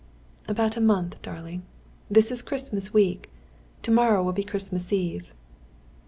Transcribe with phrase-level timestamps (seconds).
[0.47, 1.61] "About a month, darling.
[2.09, 3.29] This is Christmas week.
[3.83, 5.31] To morrow will be Christmas Eve."